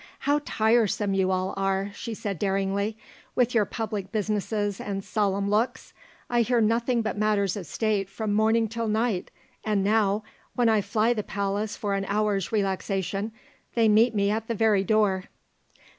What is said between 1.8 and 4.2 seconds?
she said daringly, "with your public